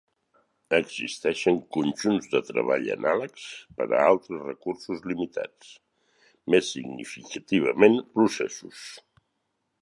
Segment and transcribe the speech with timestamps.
[0.75, 3.43] Existeixen conjunts de treball anàlegs
[3.81, 5.71] per a altres recursos limitats,
[6.55, 8.83] més significativament processos.